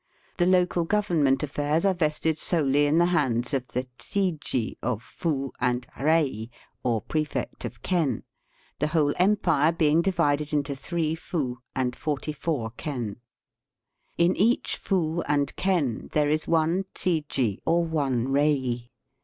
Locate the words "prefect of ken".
7.03-8.23